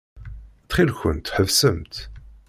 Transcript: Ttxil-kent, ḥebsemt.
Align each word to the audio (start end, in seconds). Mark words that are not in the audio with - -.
Ttxil-kent, 0.61 1.31
ḥebsemt. 1.35 1.95